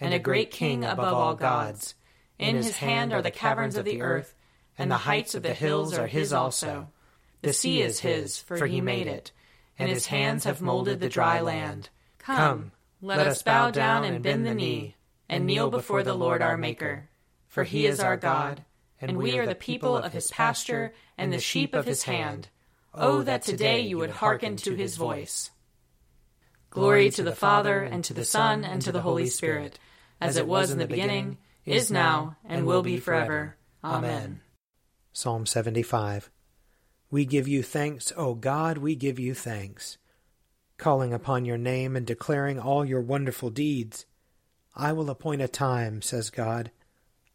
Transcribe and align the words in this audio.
and 0.00 0.14
a 0.14 0.18
great 0.18 0.50
King 0.50 0.84
above 0.84 1.12
all 1.12 1.34
gods. 1.34 1.94
In 2.38 2.56
his 2.56 2.76
hand 2.76 3.12
are 3.12 3.22
the 3.22 3.30
caverns 3.30 3.76
of 3.76 3.84
the 3.84 4.00
earth 4.00 4.34
and 4.78 4.90
the 4.90 4.96
heights 4.98 5.34
of 5.34 5.42
the 5.42 5.52
hills 5.52 5.98
are 5.98 6.06
his 6.06 6.32
also. 6.32 6.88
The 7.42 7.52
sea 7.52 7.82
is 7.82 8.00
his, 8.00 8.38
for 8.38 8.66
he 8.66 8.80
made 8.80 9.08
it, 9.08 9.32
and 9.78 9.90
his 9.90 10.06
hands 10.06 10.44
have 10.44 10.62
molded 10.62 11.00
the 11.00 11.08
dry 11.08 11.40
land. 11.40 11.88
Come, 12.18 12.70
let 13.02 13.26
us 13.26 13.42
bow 13.42 13.70
down 13.70 14.04
and 14.04 14.22
bend 14.22 14.46
the 14.46 14.54
knee, 14.54 14.94
and 15.28 15.46
kneel 15.46 15.68
before 15.70 16.04
the 16.04 16.14
Lord 16.14 16.40
our 16.40 16.56
Maker. 16.56 17.08
For 17.48 17.64
he 17.64 17.86
is 17.86 18.00
our 18.00 18.16
God, 18.16 18.64
and 19.00 19.16
we 19.16 19.36
are 19.38 19.46
the 19.46 19.54
people 19.54 19.96
of 19.96 20.12
his 20.12 20.30
pasture 20.30 20.94
and 21.16 21.32
the 21.32 21.40
sheep 21.40 21.74
of 21.74 21.86
his 21.86 22.04
hand. 22.04 22.48
Oh, 22.94 23.22
that 23.22 23.42
today 23.42 23.80
you 23.80 23.98
would 23.98 24.10
hearken 24.10 24.56
to 24.58 24.74
his 24.74 24.96
voice. 24.96 25.50
Glory 26.70 27.10
to 27.10 27.22
the 27.22 27.34
Father, 27.34 27.82
and 27.82 28.04
to 28.04 28.14
the 28.14 28.24
Son, 28.24 28.64
and 28.64 28.82
to 28.82 28.92
the 28.92 29.00
Holy 29.00 29.26
Spirit, 29.26 29.78
as 30.20 30.36
it 30.36 30.46
was 30.46 30.70
in 30.70 30.78
the 30.78 30.86
beginning, 30.86 31.38
is 31.64 31.90
now, 31.90 32.36
and 32.44 32.66
will 32.66 32.82
be 32.82 32.98
forever. 32.98 33.56
Amen. 33.84 34.40
Psalm 35.12 35.46
75. 35.46 36.30
We 37.10 37.24
give 37.24 37.48
you 37.48 37.62
thanks, 37.62 38.12
O 38.16 38.34
God, 38.34 38.78
we 38.78 38.94
give 38.94 39.18
you 39.18 39.34
thanks. 39.34 39.98
Calling 40.76 41.12
upon 41.12 41.44
your 41.44 41.58
name 41.58 41.96
and 41.96 42.06
declaring 42.06 42.58
all 42.58 42.84
your 42.84 43.00
wonderful 43.00 43.50
deeds. 43.50 44.06
I 44.76 44.92
will 44.92 45.10
appoint 45.10 45.42
a 45.42 45.48
time, 45.48 46.02
says 46.02 46.30
God. 46.30 46.70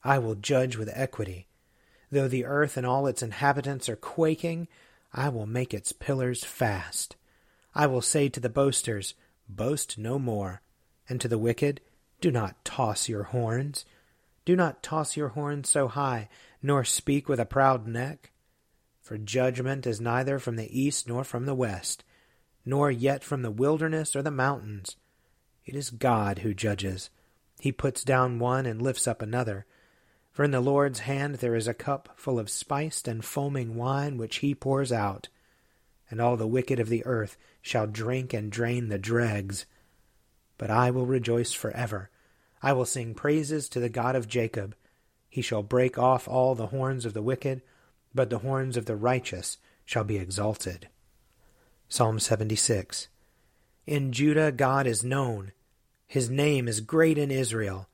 I 0.04 0.20
will 0.20 0.36
judge 0.36 0.78
with 0.78 0.90
equity. 0.94 1.48
Though 2.12 2.28
the 2.28 2.46
earth 2.46 2.78
and 2.78 2.86
all 2.86 3.08
its 3.08 3.24
inhabitants 3.24 3.90
are 3.90 3.96
quaking, 3.96 4.68
I 5.12 5.30
will 5.30 5.46
make 5.46 5.74
its 5.74 5.92
pillars 5.92 6.44
fast. 6.44 7.16
I 7.74 7.88
will 7.88 8.02
say 8.02 8.30
to 8.30 8.40
the 8.40 8.50
boasters, 8.50 9.16
Boast 9.50 9.98
no 9.98 10.20
more, 10.20 10.62
and 11.10 11.20
to 11.20 11.28
the 11.28 11.38
wicked, 11.38 11.82
Do 12.24 12.32
not 12.32 12.64
toss 12.64 13.10
your 13.10 13.24
horns. 13.24 13.84
Do 14.46 14.56
not 14.56 14.82
toss 14.82 15.18
your 15.18 15.28
horns 15.28 15.68
so 15.68 15.90
high 15.90 16.30
nor 16.62 16.86
speak 16.86 17.28
with 17.28 17.38
a 17.38 17.46
proud 17.46 17.86
neck? 17.86 18.32
For 19.02 19.18
judgment 19.18 19.86
is 19.86 20.00
neither 20.00 20.40
from 20.40 20.56
the 20.56 20.80
east 20.82 21.06
nor 21.06 21.26
from 21.26 21.46
the 21.46 21.54
west, 21.54 22.06
nor 22.64 22.90
yet 22.90 23.26
from 23.26 23.42
the 23.42 23.52
wilderness 23.52 24.16
or 24.16 24.22
the 24.22 24.32
mountains. 24.32 24.96
It 25.66 25.76
is 25.76 25.90
God 25.90 26.40
who 26.40 26.54
judges. 26.54 27.10
He 27.60 27.74
puts 27.74 28.06
down 28.06 28.40
one 28.40 28.66
and 28.66 28.82
lifts 28.82 29.06
up 29.06 29.22
another. 29.22 29.66
For 30.32 30.46
in 30.46 30.52
the 30.52 30.62
Lord's 30.62 31.00
hand 31.00 31.36
there 31.36 31.56
is 31.56 31.68
a 31.68 31.74
cup 31.74 32.14
full 32.16 32.40
of 32.40 32.50
spiced 32.50 33.06
and 33.06 33.26
foaming 33.26 33.76
wine 33.76 34.16
which 34.16 34.38
he 34.38 34.56
pours 34.56 34.94
out. 34.94 35.28
And 36.10 36.22
all 36.22 36.38
the 36.38 36.48
wicked 36.48 36.80
of 36.80 36.88
the 36.88 37.06
earth 37.06 37.36
shall 37.62 37.86
drink 37.86 38.34
and 38.34 38.50
drain 38.50 38.88
the 38.88 38.98
dregs. 38.98 39.66
But 40.58 40.70
I 40.72 40.90
will 40.90 41.06
rejoice 41.06 41.52
forever. 41.52 42.10
I 42.64 42.72
will 42.72 42.86
sing 42.86 43.14
praises 43.14 43.68
to 43.70 43.82
the 43.82 43.90
God 43.90 44.16
of 44.16 44.30
Jacob. 44.30 44.74
He 45.30 45.42
shall 45.42 45.64
break 45.64 45.98
off 45.98 46.30
all 46.30 46.56
the 46.56 46.68
horns 46.68 47.06
of 47.06 47.14
the 47.14 47.22
wicked, 47.22 47.62
but 48.16 48.30
the 48.30 48.40
horns 48.40 48.78
of 48.78 48.86
the 48.86 48.96
righteous 48.96 49.58
shall 49.84 50.06
be 50.06 50.18
exalted. 50.18 50.88
Psalm 51.90 52.20
76. 52.20 53.10
In 53.86 54.14
Judah 54.14 54.54
God 54.54 54.88
is 54.88 55.04
known. 55.04 55.52
His 56.08 56.30
name 56.30 56.70
is 56.70 56.80
great 56.80 57.18
in 57.18 57.32
Israel. 57.32 57.90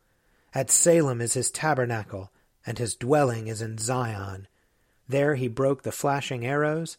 At 0.53 0.69
Salem 0.69 1.19
is 1.19 1.33
his 1.33 1.49
tabernacle, 1.49 2.31
and 2.63 2.77
his 2.77 2.95
dwelling 2.95 3.47
is 3.47 3.63
in 3.63 3.79
Zion. 3.79 4.47
There 5.07 5.33
he 5.33 5.47
broke 5.47 5.81
the 5.81 5.91
flashing 5.91 6.45
arrows, 6.45 6.97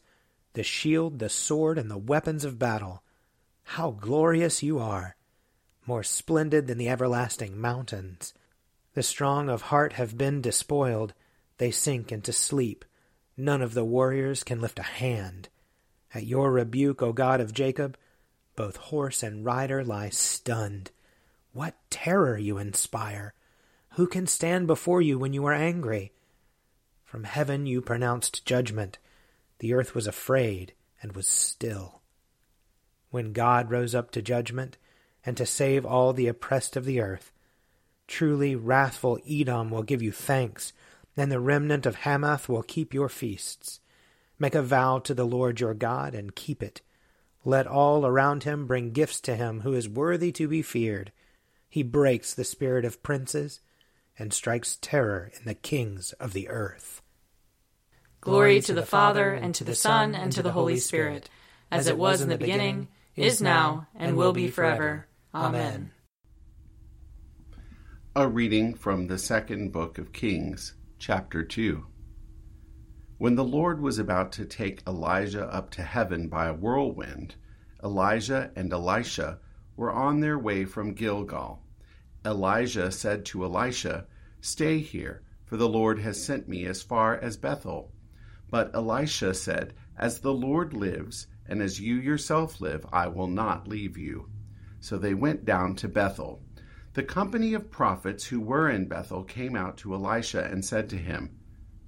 the 0.55 0.65
shield, 0.65 1.21
the 1.21 1.29
sword, 1.29 1.79
and 1.79 1.89
the 1.89 1.99
weapons 1.99 2.45
of 2.45 2.59
battle. 2.59 3.05
How 3.63 3.93
glorious 3.93 4.63
you 4.65 4.81
are! 4.81 5.15
More 5.87 6.03
splendid 6.03 6.67
than 6.67 6.79
the 6.79 6.89
everlasting 6.89 7.59
mountains. 7.61 8.35
The 8.95 9.03
strong 9.03 9.49
of 9.49 9.63
heart 9.63 9.95
have 9.95 10.19
been 10.19 10.41
despoiled. 10.41 11.15
They 11.59 11.71
sink 11.71 12.13
into 12.13 12.33
sleep. 12.33 12.85
None 13.37 13.63
of 13.63 13.75
the 13.75 13.85
warriors 13.85 14.43
can 14.43 14.61
lift 14.61 14.79
a 14.79 14.83
hand. 14.83 15.49
At 16.13 16.27
your 16.27 16.51
rebuke, 16.53 17.03
O 17.03 17.13
God 17.13 17.41
of 17.41 17.53
Jacob, 17.53 17.97
both 18.57 18.77
horse 18.77 19.23
and 19.23 19.45
rider 19.45 19.85
lie 19.85 20.11
stunned. 20.11 20.91
What 21.53 21.75
terror 21.89 22.37
you 22.37 22.59
inspire! 22.59 23.35
Who 23.95 24.07
can 24.07 24.27
stand 24.27 24.67
before 24.67 25.01
you 25.01 25.19
when 25.19 25.33
you 25.33 25.47
are 25.47 25.55
angry? 25.55 26.13
From 27.05 27.25
heaven 27.25 27.67
you 27.67 27.81
pronounced 27.81 28.45
judgment. 28.45 28.99
The 29.59 29.75
earth 29.75 29.95
was 29.95 30.07
afraid 30.07 30.75
and 31.03 31.13
was 31.13 31.27
still. 31.27 32.01
When 33.11 33.33
God 33.33 33.71
rose 33.71 33.95
up 33.95 34.11
to 34.13 34.23
judgment 34.23 34.77
and 35.25 35.37
to 35.37 35.47
save 35.47 35.85
all 35.85 36.13
the 36.13 36.29
oppressed 36.29 36.77
of 36.77 36.85
the 36.85 37.01
earth, 37.01 37.33
Truly, 38.11 38.57
wrathful 38.57 39.21
Edom 39.31 39.71
will 39.71 39.85
give 39.85 40.03
you 40.03 40.11
thanks, 40.11 40.73
and 41.17 41.31
the 41.31 41.39
remnant 41.39 41.87
of 41.87 41.95
Hamath 41.95 42.49
will 42.49 42.65
keep 42.65 42.93
your 42.93 43.09
feasts. 43.09 43.79
Make 44.37 44.57
a 44.57 44.63
vow 44.63 44.99
to 44.99 45.15
the 45.15 45.25
Lord 45.25 45.61
your 45.61 45.75
God, 45.75 46.13
and 46.13 46.35
keep 46.35 46.61
it. 46.61 46.81
Let 47.45 47.69
all 47.69 48.05
around 48.05 48.43
him 48.43 48.67
bring 48.67 48.91
gifts 48.91 49.21
to 49.21 49.37
him 49.37 49.61
who 49.61 49.75
is 49.75 49.89
worthy 49.89 50.33
to 50.33 50.49
be 50.49 50.61
feared. 50.61 51.13
He 51.69 51.85
breaks 51.85 52.35
the 52.35 52.43
spirit 52.43 52.85
of 52.85 53.01
princes, 53.01 53.61
and 54.19 54.33
strikes 54.33 54.77
terror 54.83 55.31
in 55.39 55.45
the 55.45 55.55
kings 55.55 56.13
of 56.15 56.33
the 56.33 56.49
earth. 56.49 57.03
Glory 58.21 58.61
to 58.63 58.75
the 58.75 58.85
Father, 58.85 59.33
and 59.33 59.55
to 59.55 59.63
the 59.63 59.77
Son, 59.77 60.17
and 60.17 60.33
to 60.33 60.43
the 60.43 60.53
Holy 60.53 60.79
Spirit, 60.79 61.31
as 61.71 61.87
it 61.87 61.97
was 61.97 62.21
in 62.23 62.29
the 62.29 62.37
beginning, 62.37 62.89
is 63.15 63.41
now, 63.41 63.87
and 63.95 64.17
will 64.17 64.33
be 64.33 64.49
forever. 64.49 65.07
Amen. 65.33 65.93
A 68.17 68.27
reading 68.27 68.75
from 68.75 69.07
the 69.07 69.17
second 69.17 69.71
book 69.71 69.97
of 69.97 70.13
Kings, 70.13 70.75
chapter 70.99 71.45
2. 71.45 71.87
When 73.19 73.37
the 73.37 73.45
Lord 73.45 73.81
was 73.81 74.01
about 74.01 74.33
to 74.33 74.45
take 74.45 74.83
Elijah 74.89 75.47
up 75.47 75.71
to 75.71 75.85
heaven 75.85 76.27
by 76.27 76.49
a 76.49 76.53
whirlwind, 76.53 77.37
Elijah 77.81 78.51
and 78.57 78.73
Elisha 78.73 79.39
were 79.77 79.93
on 79.93 80.19
their 80.19 80.37
way 80.37 80.65
from 80.65 80.95
Gilgal. 80.95 81.63
Elijah 82.27 82.91
said 82.91 83.25
to 83.27 83.45
Elisha, 83.45 84.09
Stay 84.41 84.79
here, 84.79 85.23
for 85.45 85.57
the 85.57 85.69
Lord 85.69 86.01
has 86.01 86.21
sent 86.21 86.49
me 86.49 86.67
as 86.67 86.83
far 86.83 87.17
as 87.17 87.37
Bethel. 87.37 87.93
But 88.51 88.75
Elisha 88.75 89.35
said, 89.35 89.75
As 89.97 90.19
the 90.19 90.35
Lord 90.35 90.75
lives, 90.75 91.29
and 91.47 91.63
as 91.63 91.81
you 91.81 91.95
yourself 91.95 92.61
live, 92.61 92.85
I 92.93 93.07
will 93.07 93.29
not 93.29 93.69
leave 93.69 93.97
you. 93.97 94.29
So 94.81 94.97
they 94.97 95.15
went 95.15 95.45
down 95.45 95.77
to 95.77 95.89
Bethel. 95.89 96.43
The 96.95 97.03
company 97.03 97.55
of 97.55 97.71
prophets 97.71 98.25
who 98.25 98.41
were 98.41 98.69
in 98.69 98.89
Bethel 98.89 99.23
came 99.25 99.55
out 99.55 99.77
to 99.79 99.95
Elisha 99.95 100.43
and 100.45 100.65
said 100.65 100.89
to 100.89 100.97
him, 100.97 101.39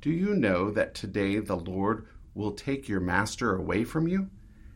Do 0.01 0.11
you 0.11 0.35
know 0.35 0.71
that 0.71 0.95
today 0.95 1.39
the 1.39 1.57
Lord 1.57 2.07
will 2.35 2.53
take 2.53 2.89
your 2.89 3.01
master 3.01 3.57
away 3.57 3.85
from 3.85 4.07
you? 4.07 4.31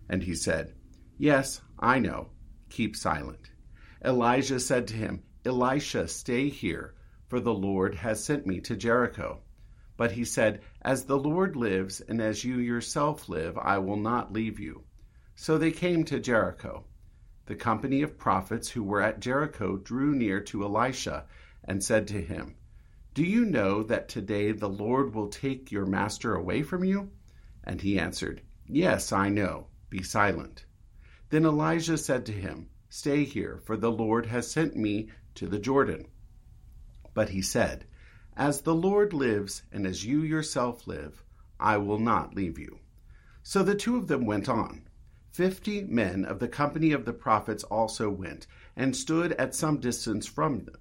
And 0.08 0.22
he 0.22 0.34
said, 0.34 0.74
Yes, 1.18 1.60
I 1.78 1.98
know. 1.98 2.30
Keep 2.70 2.96
silent. 2.96 3.50
Elijah 4.04 4.60
said 4.60 4.88
to 4.88 4.94
him, 4.94 5.22
Elisha, 5.44 6.08
stay 6.08 6.48
here, 6.48 6.94
for 7.28 7.38
the 7.38 7.54
Lord 7.54 7.94
has 7.94 8.24
sent 8.24 8.46
me 8.46 8.60
to 8.62 8.76
Jericho. 8.76 9.42
But 9.96 10.12
he 10.12 10.24
said, 10.24 10.62
As 10.82 11.04
the 11.04 11.18
Lord 11.18 11.54
lives, 11.54 12.00
and 12.00 12.20
as 12.20 12.44
you 12.44 12.58
yourself 12.58 13.28
live, 13.28 13.56
I 13.58 13.78
will 13.78 13.96
not 13.96 14.32
leave 14.32 14.58
you. 14.58 14.84
So 15.34 15.58
they 15.58 15.70
came 15.70 16.04
to 16.04 16.18
Jericho. 16.18 16.84
The 17.46 17.54
company 17.54 18.02
of 18.02 18.19
prophets 18.19 18.70
who 18.70 18.82
were 18.82 19.00
at 19.00 19.20
Jericho 19.20 19.76
drew 19.76 20.14
near 20.14 20.40
to 20.43 20.64
Elisha 20.64 21.26
and 21.64 21.82
said 21.82 22.08
to 22.08 22.20
him, 22.20 22.56
Do 23.14 23.25
you 23.25 23.44
know 23.44 23.82
that 23.84 24.08
today 24.08 24.52
the 24.52 24.69
Lord 24.69 25.14
will 25.14 25.28
take 25.28 25.72
your 25.72 25.87
master 25.87 26.34
away 26.34 26.62
from 26.62 26.84
you? 26.84 27.10
And 27.64 27.81
he 27.81 27.98
answered, 27.98 28.43
Yes, 28.66 29.12
I 29.12 29.28
know. 29.28 29.69
Be 29.88 30.02
silent. 30.02 30.64
Then 31.31 31.44
Elijah 31.44 31.98
said 31.98 32.26
to 32.26 32.32
him, 32.32 32.69
Stay 32.88 33.25
here, 33.25 33.60
for 33.64 33.76
the 33.76 33.90
Lord 33.90 34.26
has 34.26 34.50
sent 34.50 34.76
me 34.76 35.10
to 35.37 35.46
the 35.46 35.58
Jordan. 35.58 36.06
But 37.14 37.31
he 37.31 37.42
said, 37.42 37.87
as 38.37 38.60
the 38.60 38.75
Lord 38.75 39.14
lives, 39.14 39.62
and 39.72 39.87
as 39.87 40.04
you 40.04 40.20
yourself 40.20 40.87
live, 40.87 41.25
I 41.58 41.78
will 41.78 41.99
not 41.99 42.34
leave 42.34 42.58
you. 42.58 42.81
So 43.42 43.62
the 43.62 43.75
two 43.75 43.96
of 43.96 44.08
them 44.08 44.26
went 44.26 44.46
on. 44.46 44.86
Fifty 45.37 45.83
men 45.83 46.25
of 46.25 46.38
the 46.38 46.49
company 46.49 46.93
of 46.93 47.05
the 47.05 47.12
prophets 47.12 47.62
also 47.65 48.09
went, 48.09 48.47
and 48.75 48.97
stood 48.97 49.33
at 49.33 49.55
some 49.55 49.79
distance 49.79 50.25
from 50.27 50.61
them, 50.61 50.79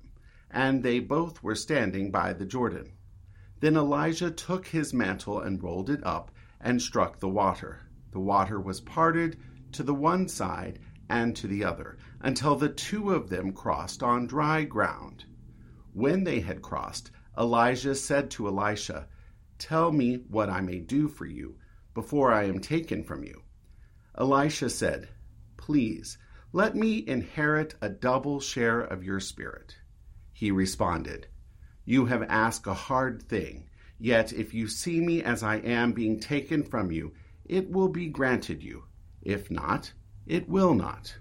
and 0.50 0.82
they 0.82 1.02
both 1.02 1.44
were 1.44 1.56
standing 1.56 2.10
by 2.10 2.32
the 2.32 2.46
Jordan. 2.46 2.94
Then 3.60 3.76
Elijah 3.76 4.32
took 4.32 4.68
his 4.68 4.94
mantle 4.94 5.42
and 5.42 5.62
rolled 5.62 5.90
it 5.90 6.02
up, 6.06 6.32
and 6.62 6.82
struck 6.82 7.20
the 7.20 7.28
water. 7.28 7.82
The 8.12 8.22
water 8.22 8.58
was 8.58 8.80
parted 8.80 9.38
to 9.74 9.84
the 9.84 9.94
one 9.94 10.30
side 10.30 10.80
and 11.10 11.36
to 11.36 11.48
the 11.48 11.66
other, 11.66 11.98
until 12.22 12.56
the 12.56 12.70
two 12.70 13.12
of 13.12 13.28
them 13.28 13.52
crossed 13.52 14.02
on 14.02 14.26
dry 14.26 14.64
ground. 14.64 15.26
When 15.92 16.24
they 16.24 16.40
had 16.40 16.62
crossed, 16.62 17.12
Elijah 17.38 17.94
said 17.94 18.32
to 18.32 18.48
Elisha, 18.48 19.10
Tell 19.60 19.92
me 19.92 20.24
what 20.30 20.50
I 20.50 20.62
may 20.62 20.80
do 20.80 21.10
for 21.10 21.26
you 21.26 21.58
before 21.94 22.32
I 22.32 22.46
am 22.46 22.62
taken 22.62 23.04
from 23.04 23.26
you. 23.26 23.42
Elisha 24.18 24.70
said, 24.70 25.10
Please, 25.58 26.18
let 26.54 26.74
me 26.74 27.06
inherit 27.06 27.76
a 27.82 27.90
double 27.90 28.40
share 28.40 28.80
of 28.80 29.04
your 29.04 29.20
spirit. 29.20 29.76
He 30.32 30.52
responded, 30.52 31.28
You 31.84 32.06
have 32.06 32.24
asked 32.24 32.66
a 32.66 32.74
hard 32.74 33.22
thing, 33.24 33.70
yet 34.00 34.32
if 34.32 34.54
you 34.54 34.70
see 34.70 35.02
me 35.02 35.22
as 35.22 35.44
I 35.44 35.58
am 35.58 35.92
being 35.92 36.20
taken 36.22 36.64
from 36.64 36.92
you, 36.92 37.14
it 37.44 37.70
will 37.70 37.90
be 37.90 38.08
granted 38.08 38.64
you. 38.64 38.86
If 39.22 39.52
not, 39.52 39.92
it 40.26 40.48
will 40.48 40.74
not. 40.74 41.18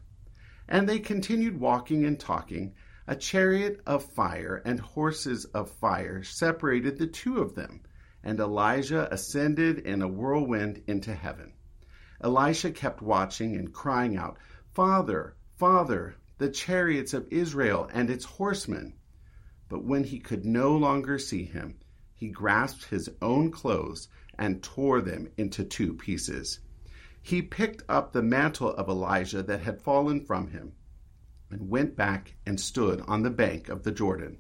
And 0.69 0.89
they 0.89 1.01
continued 1.01 1.59
walking 1.59 2.05
and 2.05 2.21
talking 2.21 2.75
a 3.09 3.17
chariot 3.17 3.81
of 3.87 4.05
fire 4.13 4.63
and 4.65 4.79
horses 4.79 5.47
of 5.47 5.69
fire 5.69 6.23
separated 6.23 6.99
the 6.99 7.09
two 7.09 7.39
of 7.39 7.57
them, 7.57 7.83
and 8.23 8.39
Elijah 8.39 9.13
ascended 9.13 9.81
in 9.81 10.01
a 10.01 10.07
whirlwind 10.07 10.83
into 10.87 11.13
heaven. 11.13 11.55
Elisha 12.25 12.71
kept 12.71 13.03
watching 13.03 13.55
and 13.55 13.71
crying 13.71 14.17
out, 14.17 14.39
Father, 14.73 15.37
Father, 15.59 16.17
the 16.39 16.49
chariots 16.49 17.13
of 17.13 17.29
Israel 17.31 17.87
and 17.93 18.09
its 18.09 18.25
horsemen. 18.25 18.95
But 19.69 19.85
when 19.85 20.05
he 20.05 20.19
could 20.19 20.47
no 20.47 20.75
longer 20.75 21.19
see 21.19 21.45
him, 21.45 21.77
he 22.15 22.29
grasped 22.29 22.87
his 22.87 23.11
own 23.21 23.51
clothes 23.51 24.09
and 24.39 24.63
tore 24.63 25.03
them 25.03 25.29
into 25.37 25.65
two 25.65 25.93
pieces. 25.93 26.61
He 27.21 27.43
picked 27.43 27.83
up 27.91 28.13
the 28.13 28.23
mantle 28.23 28.75
of 28.75 28.89
Elijah 28.89 29.43
that 29.43 29.61
had 29.61 29.83
fallen 29.83 30.25
from 30.25 30.49
him 30.49 30.73
and 31.51 31.69
went 31.69 31.95
back 31.95 32.37
and 32.47 32.59
stood 32.59 33.03
on 33.03 33.23
the 33.23 33.31
bank 33.31 33.69
of 33.69 33.83
the 33.83 33.93
Jordan. 33.93 34.39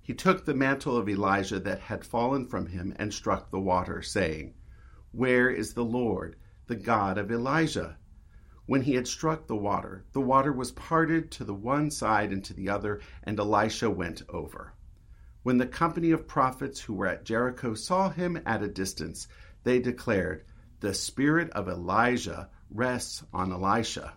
He 0.00 0.12
took 0.12 0.44
the 0.44 0.54
mantle 0.54 0.96
of 0.96 1.08
Elijah 1.08 1.60
that 1.60 1.78
had 1.78 2.04
fallen 2.04 2.46
from 2.46 2.66
him 2.66 2.92
and 2.96 3.14
struck 3.14 3.52
the 3.52 3.60
water, 3.60 4.02
saying, 4.02 4.54
Where 5.12 5.48
is 5.48 5.74
the 5.74 5.84
Lord, 5.84 6.34
the 6.66 6.76
God 6.76 7.18
of 7.18 7.30
Elijah? 7.30 7.96
When 8.66 8.82
he 8.82 8.94
had 8.94 9.08
struck 9.08 9.46
the 9.46 9.56
water, 9.56 10.04
the 10.12 10.20
water 10.20 10.52
was 10.52 10.72
parted 10.72 11.30
to 11.32 11.44
the 11.44 11.54
one 11.54 11.90
side 11.90 12.32
and 12.32 12.44
to 12.44 12.54
the 12.54 12.68
other, 12.68 13.00
and 13.24 13.38
Elisha 13.38 13.90
went 13.90 14.22
over. 14.28 14.72
When 15.42 15.58
the 15.58 15.66
company 15.66 16.12
of 16.12 16.28
prophets 16.28 16.80
who 16.80 16.94
were 16.94 17.08
at 17.08 17.24
Jericho 17.24 17.74
saw 17.74 18.10
him 18.10 18.40
at 18.46 18.62
a 18.62 18.68
distance, 18.68 19.26
they 19.64 19.80
declared, 19.80 20.44
The 20.80 20.94
spirit 20.94 21.50
of 21.50 21.68
Elijah 21.68 22.48
rests 22.70 23.24
on 23.32 23.50
Elisha. 23.52 24.14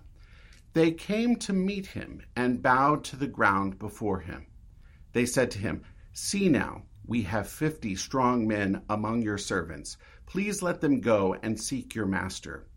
They 0.74 0.92
came 0.92 1.38
to 1.38 1.53
meet 1.53 1.88
him 1.88 2.21
and 2.36 2.62
bowed 2.62 3.03
to 3.06 3.15
the 3.15 3.27
ground 3.27 3.80
before 3.80 4.19
him. 4.19 4.45
They 5.13 5.25
said 5.25 5.51
to 5.51 5.59
him, 5.59 5.81
See 6.13 6.50
now, 6.50 6.83
we 7.07 7.24
have 7.24 7.47
fifty 7.47 7.95
strong 7.95 8.47
men 8.47 8.83
among 8.89 9.21
your 9.21 9.38
servants. 9.38 9.97
Please 10.25 10.62
let 10.62 10.81
them 10.81 11.01
go 11.01 11.36
and 11.42 11.60
seek 11.60 11.95
your 11.95 12.06
master. 12.06 12.68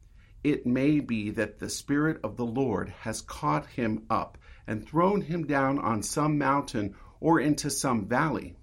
It 0.44 0.66
may 0.66 1.00
be 1.00 1.30
that 1.30 1.58
the 1.58 1.68
Spirit 1.68 2.20
of 2.22 2.36
the 2.36 2.46
Lord 2.46 2.90
has 2.90 3.22
caught 3.22 3.66
him 3.66 4.04
up 4.08 4.38
and 4.66 4.86
thrown 4.86 5.20
him 5.22 5.46
down 5.46 5.78
on 5.78 6.02
some 6.02 6.38
mountain 6.38 6.94
or 7.20 7.40
into 7.40 7.70
some 7.70 8.06
valley. 8.06 8.56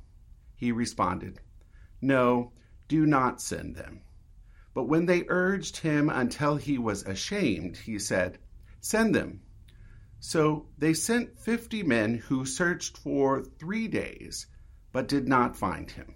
He 0.55 0.71
responded, 0.71 1.41
No, 2.01 2.53
do 2.87 3.05
not 3.05 3.41
send 3.41 3.75
them. 3.75 4.01
But 4.73 4.87
when 4.87 5.05
they 5.05 5.25
urged 5.27 5.77
him 5.77 6.09
until 6.09 6.55
he 6.55 6.77
was 6.77 7.03
ashamed, 7.03 7.77
he 7.77 7.99
said, 7.99 8.37
Send 8.79 9.15
them. 9.15 9.41
So 10.19 10.69
they 10.77 10.93
sent 10.93 11.37
fifty 11.37 11.83
men 11.83 12.15
who 12.15 12.45
searched 12.45 12.97
for 12.97 13.43
three 13.43 13.87
days, 13.87 14.47
but 14.91 15.07
did 15.07 15.27
not 15.27 15.57
find 15.57 15.91
him. 15.91 16.15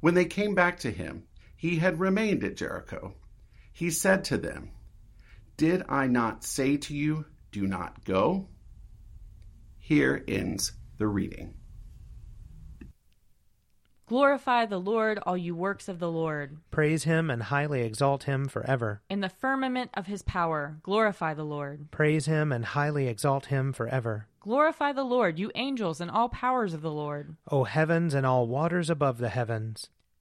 When 0.00 0.14
they 0.14 0.24
came 0.24 0.54
back 0.54 0.80
to 0.80 0.90
him, 0.90 1.27
he 1.58 1.76
had 1.76 1.98
remained 1.98 2.44
at 2.44 2.56
Jericho. 2.56 3.14
He 3.72 3.90
said 3.90 4.24
to 4.26 4.38
them, 4.38 4.70
Did 5.56 5.82
I 5.88 6.06
not 6.06 6.44
say 6.44 6.76
to 6.76 6.94
you, 6.94 7.24
Do 7.50 7.66
not 7.66 8.04
go? 8.04 8.48
Here 9.76 10.24
ends 10.28 10.72
the 10.98 11.08
reading. 11.08 11.54
Glorify 14.06 14.66
the 14.66 14.78
Lord, 14.78 15.18
all 15.26 15.36
you 15.36 15.56
works 15.56 15.88
of 15.88 15.98
the 15.98 16.10
Lord. 16.10 16.58
Praise 16.70 17.02
him 17.04 17.28
and 17.28 17.42
highly 17.42 17.82
exalt 17.82 18.22
him 18.22 18.46
forever. 18.46 19.02
In 19.10 19.20
the 19.20 19.28
firmament 19.28 19.90
of 19.94 20.06
his 20.06 20.22
power, 20.22 20.78
glorify 20.84 21.34
the 21.34 21.44
Lord. 21.44 21.90
Praise 21.90 22.26
him 22.26 22.52
and 22.52 22.64
highly 22.64 23.08
exalt 23.08 23.46
him 23.46 23.72
forever. 23.72 24.28
Glorify 24.40 24.92
the 24.92 25.02
Lord, 25.02 25.40
you 25.40 25.50
angels 25.56 26.00
and 26.00 26.10
all 26.10 26.28
powers 26.28 26.72
of 26.72 26.82
the 26.82 26.92
Lord. 26.92 27.36
O 27.50 27.64
heavens 27.64 28.14
and 28.14 28.24
all 28.24 28.46
waters 28.46 28.88
above 28.88 29.18
the 29.18 29.28
heavens. 29.28 29.90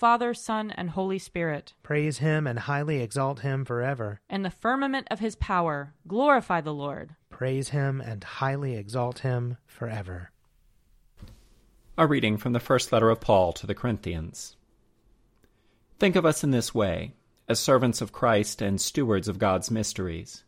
Father, 0.00 0.32
Son, 0.32 0.70
and 0.70 0.88
Holy 0.88 1.18
Spirit. 1.18 1.74
Praise 1.82 2.16
him 2.16 2.46
and 2.46 2.60
highly 2.60 3.02
exalt 3.02 3.40
him 3.40 3.66
forever. 3.66 4.22
In 4.30 4.40
the 4.40 4.48
firmament 4.48 5.06
of 5.10 5.20
his 5.20 5.36
power, 5.36 5.92
glorify 6.08 6.62
the 6.62 6.72
Lord. 6.72 7.16
Praise 7.28 7.68
him 7.68 8.00
and 8.00 8.24
highly 8.24 8.76
exalt 8.76 9.18
him 9.18 9.58
forever. 9.66 10.30
A 11.98 12.06
reading 12.06 12.38
from 12.38 12.54
the 12.54 12.60
first 12.60 12.90
letter 12.92 13.10
of 13.10 13.20
Paul 13.20 13.52
to 13.52 13.66
the 13.66 13.74
Corinthians. 13.74 14.56
Think 15.98 16.16
of 16.16 16.24
us 16.24 16.42
in 16.42 16.50
this 16.50 16.74
way, 16.74 17.12
as 17.46 17.60
servants 17.60 18.00
of 18.00 18.10
Christ 18.10 18.62
and 18.62 18.80
stewards 18.80 19.28
of 19.28 19.38
God's 19.38 19.70
mysteries. 19.70 20.44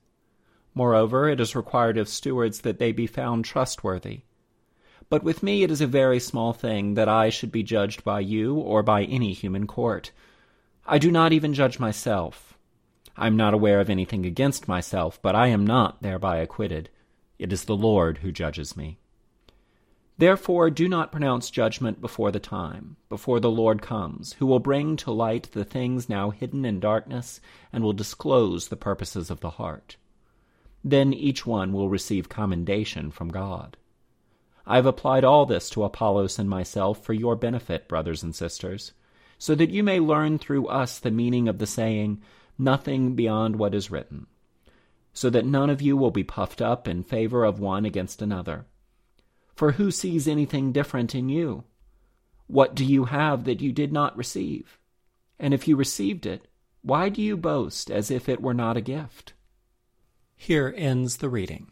Moreover, 0.73 1.29
it 1.29 1.41
is 1.41 1.55
required 1.55 1.99
of 1.99 2.09
stewards 2.09 2.63
that 2.63 2.79
they 2.79 2.91
be 2.91 3.07
found 3.07 3.45
trustworthy. 3.45 4.23
But 5.13 5.23
with 5.23 5.43
me 5.43 5.63
it 5.63 5.71
is 5.71 5.83
a 5.83 5.87
very 5.87 6.19
small 6.19 6.55
thing 6.55 6.95
that 6.95 7.07
I 7.07 7.29
should 7.29 7.53
be 7.53 7.63
judged 7.63 8.03
by 8.03 8.21
you 8.21 8.55
or 8.55 8.83
by 8.83 9.05
any 9.05 9.35
human 9.35 9.67
court. 9.67 10.11
I 10.87 10.97
do 10.97 11.11
not 11.11 11.35
even 11.35 11.53
judge 11.53 11.79
myself. 11.79 12.57
I 13.15 13.27
am 13.27 13.37
not 13.37 13.53
aware 13.53 13.81
of 13.81 13.91
anything 13.91 14.25
against 14.25 14.69
myself, 14.69 15.21
but 15.21 15.35
I 15.35 15.49
am 15.49 15.67
not 15.67 16.01
thereby 16.01 16.39
acquitted. 16.39 16.89
It 17.39 17.53
is 17.53 17.65
the 17.65 17.77
Lord 17.77 18.19
who 18.23 18.33
judges 18.33 18.75
me. 18.75 18.97
Therefore, 20.17 20.71
do 20.71 20.89
not 20.89 21.13
pronounce 21.13 21.51
judgment 21.51 22.01
before 22.01 22.31
the 22.31 22.41
time, 22.41 22.97
before 23.11 23.39
the 23.39 23.51
Lord 23.51 23.83
comes, 23.83 24.33
who 24.39 24.47
will 24.47 24.61
bring 24.61 24.97
to 24.97 25.11
light 25.11 25.51
the 25.53 25.67
things 25.67 26.09
now 26.09 26.31
hidden 26.31 26.65
in 26.65 26.81
darkness, 26.81 27.39
and 27.71 27.85
will 27.85 27.93
disclose 27.93 28.69
the 28.69 28.77
purposes 28.77 29.31
of 29.31 29.41
the 29.41 29.51
heart. 29.51 29.97
Then 30.83 31.13
each 31.13 31.45
one 31.45 31.75
will 31.75 31.91
receive 31.91 32.31
commendation 32.31 33.11
from 33.11 33.29
God. 33.29 33.77
I 34.67 34.77
have 34.77 34.87
applied 34.87 35.25
all 35.25 35.47
this 35.47 35.69
to 35.71 35.85
Apollos 35.85 36.39
and 36.39 36.49
myself 36.49 37.03
for 37.03 37.13
your 37.13 37.37
benefit, 37.37 37.89
brothers 37.89 38.23
and 38.23 38.35
sisters, 38.35 38.93
so 39.39 39.55
that 39.55 39.71
you 39.71 39.83
may 39.83 39.99
learn 39.99 40.39
through 40.39 40.69
us 40.69 40.99
the 40.99 41.11
meaning 41.11 41.49
of 41.49 41.59
the 41.59 41.67
saying, 41.67 42.23
Nothing 42.59 43.15
beyond 43.15 43.57
what 43.57 43.75
is 43.75 43.91
written, 43.91 44.27
so 45.13 45.31
that 45.31 45.47
none 45.47 45.69
of 45.69 45.83
you 45.83 45.97
will 45.97 46.13
be 46.13 46.23
puffed 46.23 46.63
up 46.63 46.87
in 46.87 47.03
favor 47.03 47.45
of 47.45 47.59
one 47.59 47.85
against 47.85 48.23
another. 48.23 48.67
For 49.55 49.73
who 49.73 49.91
sees 49.91 50.29
anything 50.29 50.73
different 50.73 51.15
in 51.15 51.29
you? 51.29 51.65
What 52.47 52.75
do 52.75 52.85
you 52.85 53.07
have 53.07 53.45
that 53.45 53.61
you 53.61 53.73
did 53.73 53.93
not 53.93 54.17
receive? 54.17 54.79
And 55.39 55.53
if 55.53 55.67
you 55.67 55.75
received 55.75 56.25
it, 56.25 56.47
why 56.83 57.09
do 57.09 57.21
you 57.21 57.37
boast 57.37 57.91
as 57.91 58.11
if 58.11 58.29
it 58.29 58.41
were 58.41 58.55
not 58.55 58.77
a 58.77 58.81
gift? 58.81 59.33
Here 60.37 60.73
ends 60.77 61.17
the 61.17 61.29
reading. 61.29 61.72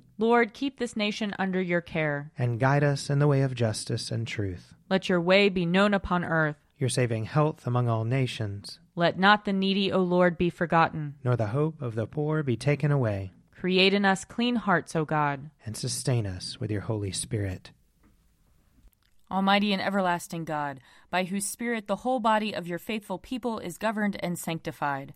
Lord, 0.21 0.53
keep 0.53 0.77
this 0.77 0.95
nation 0.95 1.33
under 1.39 1.59
your 1.59 1.81
care. 1.81 2.31
And 2.37 2.59
guide 2.59 2.83
us 2.83 3.09
in 3.09 3.17
the 3.17 3.27
way 3.27 3.41
of 3.41 3.55
justice 3.55 4.11
and 4.11 4.27
truth. 4.27 4.75
Let 4.87 5.09
your 5.09 5.19
way 5.19 5.49
be 5.49 5.65
known 5.65 5.95
upon 5.95 6.23
earth. 6.23 6.57
Your 6.77 6.89
saving 6.89 7.25
health 7.25 7.65
among 7.65 7.89
all 7.89 8.05
nations. 8.05 8.77
Let 8.95 9.17
not 9.17 9.45
the 9.45 9.53
needy, 9.53 9.91
O 9.91 9.97
Lord, 9.97 10.37
be 10.37 10.51
forgotten. 10.51 11.15
Nor 11.23 11.37
the 11.37 11.47
hope 11.47 11.81
of 11.81 11.95
the 11.95 12.05
poor 12.05 12.43
be 12.43 12.55
taken 12.55 12.91
away. 12.91 13.31
Create 13.49 13.95
in 13.95 14.05
us 14.05 14.23
clean 14.23 14.57
hearts, 14.57 14.95
O 14.95 15.05
God. 15.05 15.49
And 15.65 15.75
sustain 15.75 16.27
us 16.27 16.59
with 16.59 16.69
your 16.69 16.81
Holy 16.81 17.11
Spirit. 17.11 17.71
Almighty 19.31 19.73
and 19.73 19.81
everlasting 19.81 20.45
God, 20.45 20.81
by 21.09 21.23
whose 21.23 21.45
Spirit 21.47 21.87
the 21.87 21.95
whole 21.95 22.19
body 22.19 22.53
of 22.53 22.67
your 22.67 22.77
faithful 22.77 23.17
people 23.17 23.57
is 23.57 23.79
governed 23.79 24.17
and 24.19 24.37
sanctified 24.37 25.15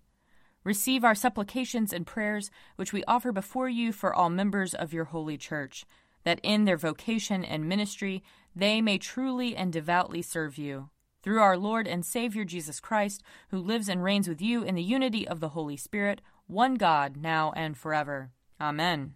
Receive 0.66 1.06
our 1.06 1.16
supplications 1.16 1.94
and 1.94 2.08
prayers, 2.08 2.50
which 2.76 2.92
we 2.92 3.04
offer 3.06 3.32
before 3.32 3.70
you 3.70 3.94
for 3.94 4.14
all 4.14 4.30
members 4.30 4.74
of 4.74 4.92
your 4.92 5.06
holy 5.06 5.38
church, 5.38 5.86
that 6.24 6.42
in 6.42 6.66
their 6.66 6.76
vocation 6.76 7.46
and 7.46 7.70
ministry 7.70 8.24
they 8.56 8.82
may 8.82 8.98
truly 8.98 9.56
and 9.56 9.72
devoutly 9.72 10.24
serve 10.24 10.58
you. 10.58 10.90
Through 11.22 11.40
our 11.40 11.58
Lord 11.58 11.88
and 11.88 12.04
Savior 12.04 12.44
Jesus 12.44 12.80
Christ, 12.80 13.24
who 13.50 13.60
lives 13.60 13.88
and 13.88 14.04
reigns 14.04 14.28
with 14.28 14.42
you 14.42 14.64
in 14.64 14.76
the 14.76 14.84
unity 14.84 15.28
of 15.28 15.40
the 15.40 15.50
Holy 15.50 15.78
Spirit, 15.78 16.20
one 16.48 16.76
God, 16.76 17.16
now 17.16 17.54
and 17.56 17.78
forever. 17.78 18.32
Amen. 18.60 19.14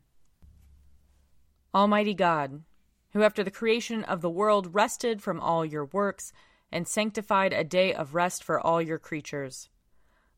Almighty 1.73 2.13
God, 2.13 2.61
who 3.13 3.23
after 3.23 3.43
the 3.43 3.51
creation 3.51 4.03
of 4.03 4.21
the 4.21 4.29
world 4.29 4.75
rested 4.75 5.21
from 5.21 5.39
all 5.39 5.65
your 5.65 5.85
works, 5.85 6.31
and 6.71 6.87
sanctified 6.87 7.53
a 7.53 7.63
day 7.63 7.91
of 7.91 8.13
rest 8.13 8.43
for 8.43 8.59
all 8.59 8.79
your 8.79 8.99
creatures. 8.99 9.69